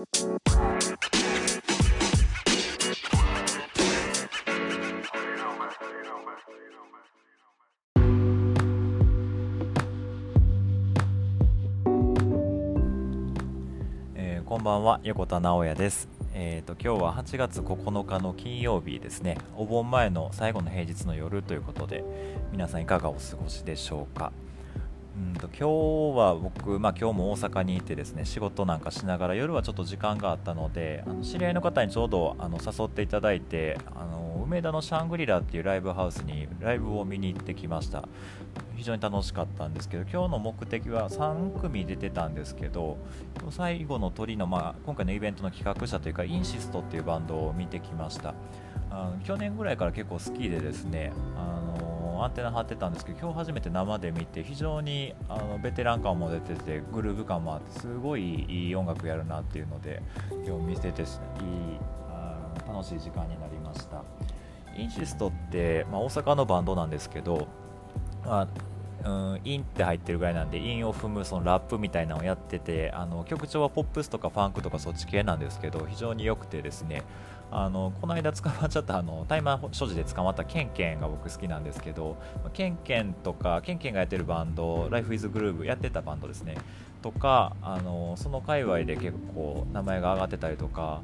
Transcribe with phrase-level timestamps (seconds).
[0.00, 0.06] こ
[14.58, 16.08] んばんは横田直也です。
[16.32, 19.36] えー、と今日は8月9日の金曜日ですね。
[19.54, 22.04] お盆前の最後の平日の夜ということで
[22.52, 24.32] 皆さんいかがお過ごしでしょうか？
[25.20, 38.08] うんと今日は僕、まあ、今日も大阪にいてですね仕事なんかしながら夜はちょっと時間があったのであの知り合いの方にちょうどあの誘っていただいてあの梅田のシャングリラっていうライブハウスにライブを見に行ってきました。
[38.74, 42.96] 非常に楽しかったんですけど今日の目的は3組出てたんですけど
[43.50, 48.32] 最後の鳥の、まあ、今回のイベントの企画者というかインシストっていうバンドを見てきました。
[48.90, 51.89] あの去年ぐらいから結構好きでですねあの
[52.24, 60.02] アンテナ張ってたんですけど今日初めて生で見て非常にあのベテラン感も出ててグルーヴ感もあってすごいいい音楽やるなっていうので
[60.46, 61.08] 今日見れていい
[62.10, 64.02] あ楽しい時間になりました。
[64.76, 67.48] 韻シストって、まあ、大阪のバンドなんですけど、
[68.24, 68.48] まあ
[69.04, 77.02] うん、韻って入ってるぐらいなんで韻を踏むそのラップみたいなのをやっててあの曲調はポップスとかファンクとかそっち系なんですけど非常に良くてですね
[77.52, 82.16] あのこの間捕まっちゃったあの大麻所持で捕まったケンケンが僕好きなんですけど
[82.52, 86.56] ケンケンとかケンケンがやってるバンド Life is Groove やってたバンドですね。
[87.02, 91.00] とかあのその界隈で結構名前が上がってたりとか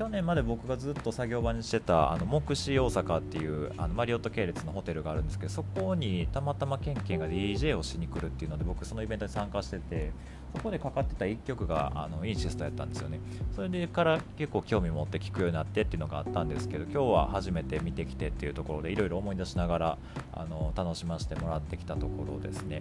[0.00, 10.12] 去年まで僕がずっと作業場にしてたあの目視大阪っていうあのマリオット系列のホテルがあるんですけどそこにたまたまケンケンが DJ をしに来るっていうので僕そのイベントに参加してて
[10.56, 13.20] そこでかかってた1曲があのインシストやったんですよね。
[13.54, 19.98] それでから結構興味持って聴くようになってっていうのがあったんですけど今日は初めて見てきてっていうところでいろいろ思い出しながら
[20.32, 22.80] あの楽しませてもらってきたところですね。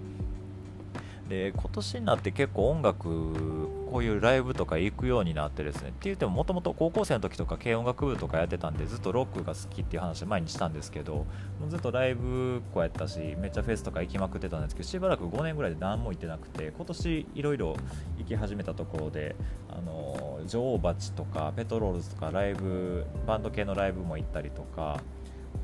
[1.30, 11.26] で今年になって結構音楽こういうライブとか行くようになってですねって言ってももともと高校生の時とか軽音楽部とかやってたんでずっとロックが好きっていう話前にしたんですけど
[11.60, 17.76] もうずっとライブこうやったしめっちゃフェスとか行きまくってたんですけどしばらく5年ぐらいで何も行ってなくて今年いろいろ
[18.18, 19.36] 行き始めたところで
[19.70, 25.00] あの女王蜂とかペトロールズとかライブバンド系のライブも行ったりとか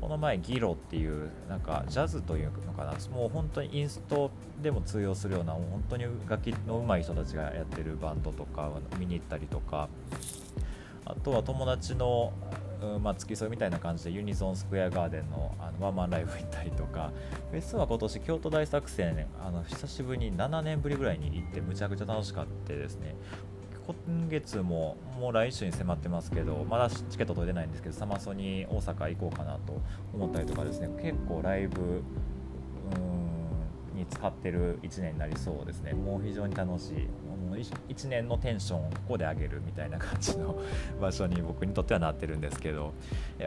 [0.00, 4.30] この前ギロっていうなんかジャズというのかなもう本当にインスト
[4.62, 9.88] でも通用するようなもう本当に楽器の上手い人たちがやってるバンドとか見に行ったりとか
[11.04, 12.32] あとは友達の、
[12.82, 17.12] うんまあ、付き添いみたいな感じでユニゾンスクエアガーデンのあのワンマンライブ行ったりとか
[17.50, 23.14] フェスは今年京都大作戦あの久しぶりに7年ぶりぐらいに行ってむちゃくちゃ楽しかったですね。
[23.86, 29.80] 今月ももう来週に迫ってますけどまだチケット取れてないんですけどサマソに大阪行こうかなと
[30.12, 30.88] 思ったりとかですね。
[31.00, 33.25] 結構ライブうん
[33.96, 35.92] に使ってる1年になりそうですね。
[35.92, 36.92] もう非常に楽しい。
[36.94, 40.58] もう1年のテンションをここで上げるみたいな感じの
[41.00, 42.92] 場所に僕にとってはなってるんですけど。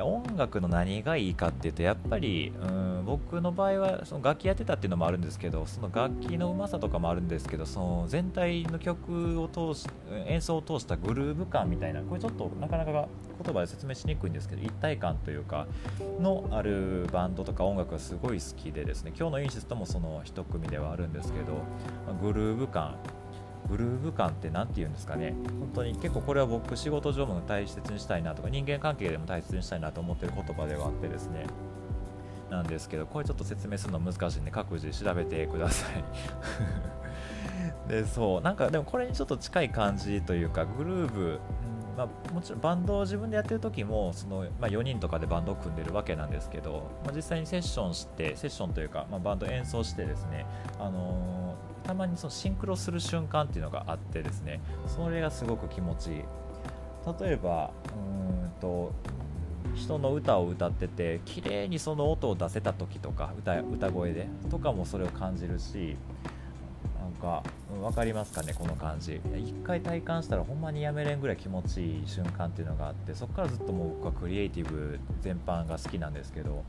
[0.03, 9.87] 音楽の何がいいかっていうとやっぱりうん僕の場合はその楽器やってたっていうのもあるんですけどその楽器のうまさとかもあるんですけどその全体の曲を通し
[10.27, 13.07] 演奏を通したグルーヴ感みたいなこれちょっとなかなか
[13.41, 15.67] 言葉で説明しにくいんですけど一体感というか
[16.19, 21.63] のあるバンドとか音楽がすごい好きでですね今日のインシストもその一組ではあるんですけど
[22.21, 22.95] グルーヴ感。
[23.69, 25.35] グルーヴ感って何て言うんですかね。
[25.59, 31.45] 本当に結構これは僕仕事上も大切にしたいなとか人間関係でも大切にしたいなと思ってる言葉ではあってですね。
[32.49, 36.03] なんですけどこれちょっと説明するの難しいんで各自調べてください。
[37.87, 38.41] でそう。
[38.41, 41.39] なんかでもこれにちょっと近い感じというかグルーヴ、
[41.99, 50.45] まあ、もちろんバンドを自分でやってる時もその、まあ、4人とかでバンドを組んでるわけなんですけど、まあ、実際にセッションしてセッションというか、まあ、バンド演奏してですね、
[50.79, 56.23] あのーたまにそのシンクロする瞬間っていうのがあってですねそれがすごく気持ちいい。
[57.19, 57.71] 例えば
[58.43, 58.93] うんと
[59.73, 65.97] 人の歌を歌ってて綺麗にその音を出せた時とか歌歌声でとかもそれを感じるし
[67.21, 67.43] か、
[67.81, 69.21] 分かりますかねこの感じ。
[69.37, 76.63] 一回体感したらほんまにやめれんぐらい気持ちいい瞬間っていうのがあってそこからずっともう僕はクリエイティブ全般が好きなんですけど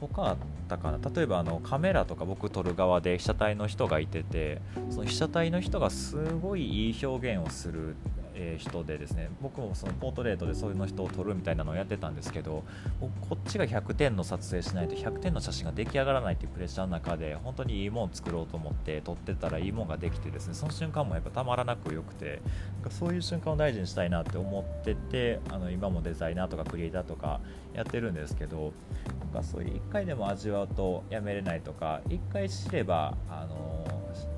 [0.00, 0.36] 他あっ
[0.66, 0.98] たかな？
[1.14, 7.96] 例えばあのカメラとか僕撮る側で被写体の人がいててその被写体の人がすごいいい表現をする、
[8.40, 12.64] え人でですね僕もそのポートレートでそういうの人を撮るみたいなのをやってたんですけど
[13.00, 22.40] こっちが100点の撮影しないと100点の写真が出来上がらないっていうプレッシャーの中で本当にいいもん作ろうと思って撮ってたらいいもんができてですねその瞬間もやっぱたまらなく良くて
[22.74, 27.40] なんかそういう瞬間を大事にしたいなって思っててあの今もデザイナーとかクリエイターとか
[27.74, 28.72] やってるんですけど
[29.20, 33.84] なんかそういう1回でも味わうとやめれないとか1回知ればあの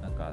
[0.03, 0.33] なんか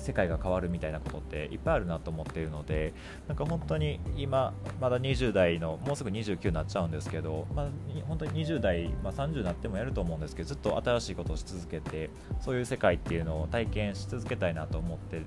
[0.00, 2.92] 世界が変わるみたいなことっていっぱいあるなと思っているので
[3.28, 7.68] なんか本当に今まだ20代のもうすぐ29になっちゃうんですけど、まあ、
[8.08, 12.10] 本当に20代、まあ、30になってもやると思うんですけどずっと新しいことをし続けて
[12.40, 15.22] そういう世界っていうのを体験し続けたいなと思って、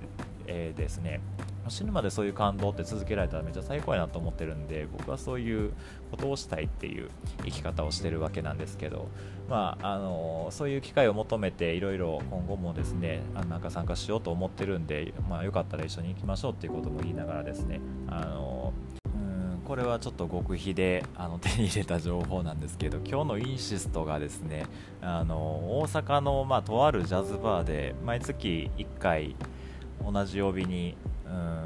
[0.48, 1.22] えー、ですね。
[1.69, 5.71] 死ぬまでそういう感動って続けられたらめっちゃ最高やなと思ってるんで僕はそういう
[6.12, 7.10] ことをしたいっていう
[7.44, 9.07] 生き方をしてるわけなんですけど、
[9.50, 18.74] まあ、あのそういう機会を求めていろいろ今後もですねあなんか参加しようと思ってるんで、まあ、よかったら一緒に行きましょうっていうことも言いながらですねあの
[19.65, 24.65] これはちょっと極秘であの手に入れた情報なんですけど今日のインシストがですね
[25.01, 25.36] あの
[25.80, 29.36] 大阪の、まあ、とあるジャズバーで毎月1回
[30.04, 30.98] 同じ曜日に
[31.33, 31.63] うん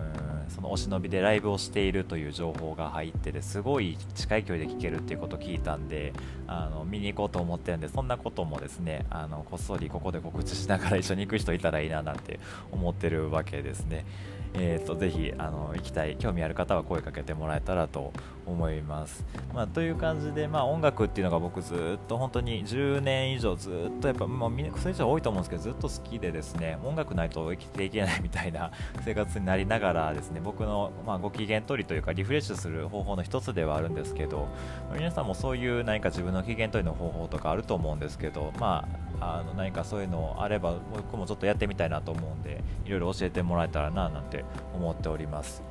[0.49, 6.13] そのお忍びでライブをしているという情報が入ってですごい近い距離で聴けるっていうことを聞いたんで
[6.47, 12.39] あの見に行こうと思ってるんでそんなこともですねあのこっそりここで告知しながら一緒に行く人いたらいいななんて
[12.71, 14.05] 思ってるわけですね。
[14.53, 18.13] えーと、ぜひあの行きたい興味ある方は声かけてもらえたらと
[18.45, 19.25] 思います。
[19.53, 28.71] まあ、という感じで、まあ、音楽っていうのが僕ずっと本当に10年以上ずっとやっぱ、まあ、みんなそれ以上多いと思うんですけどずっと好きでですね音楽ないと生きていけないみたいな
[29.03, 34.47] 生活になりながらですね僕の、まあ、ご機嫌取りというかリフレッシュする方法の一つではあるんですけど
[34.93, 45.63] 皆さんもそういう何か自分の機嫌取りの方法とかあると思うんですけど、まあ、あの何かそういうのあれば僕もちょっとやってみたいなと思うんでいろいろ教えてもらえたらななんて思っております。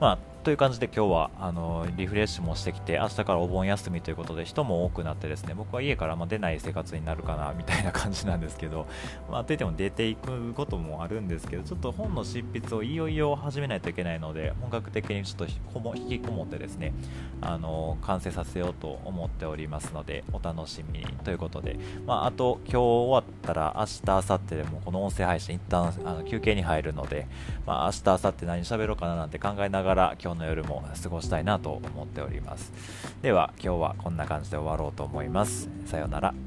[0.00, 8.86] まあという感じで今日はあのリフレッシュもしてきて明日からお盆休みということで人も多くなってですね僕は家からま出ない生活になるかなみたいな感じなんですけど、
[9.28, 15.46] まあ、といっても出ていくこともあるんですけどちょっと本の執筆をいよいよ始めないといけないので本格的にちょっと
[15.96, 16.92] 引きこもってですね
[17.40, 21.76] あの完成させようと思っておりますのでお楽しみにということで、
[22.06, 27.26] まあ、あと今日終わったら明日明後日でもこの音声配信一旦あの休憩に入るので、
[27.66, 32.72] まあ、明日明後日何喋ろうかななんて考えながら今日の夜も過ごしたいなと思っております。
[33.22, 35.68] では今日はこんな感じで終わろうと思います。
[35.86, 36.45] さようなら。